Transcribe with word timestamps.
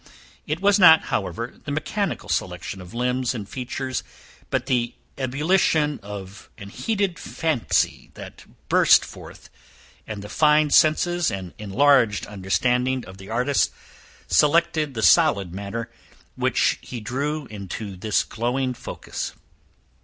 It 0.47 0.61
was 0.61 0.79
not, 0.79 1.03
however, 1.13 1.59
the 1.65 1.71
mechanical 1.71 2.27
selection 2.27 2.81
of 2.81 2.95
limbs 2.95 3.35
and 3.35 3.47
features, 3.47 4.01
but 4.49 4.65
the 4.65 4.95
ebullition 5.15 5.99
of 6.01 6.49
an 6.57 6.69
heated 6.69 7.19
fancy 7.19 8.09
that 8.15 8.45
burst 8.67 9.05
forth; 9.05 9.51
and 10.07 10.23
the 10.23 10.27
fine 10.27 10.71
senses 10.71 11.29
and 11.29 11.53
enlarged 11.59 12.25
understanding 12.25 13.05
of 13.05 13.19
the 13.19 13.29
artist 13.29 13.69
selected 14.25 14.95
the 14.95 15.03
solid 15.03 15.53
matter, 15.53 15.91
which 16.35 16.79
he 16.81 16.99
drew 16.99 17.45
into 17.45 17.95
this 17.95 18.23
glowing 18.23 18.73
focus. 18.73 19.33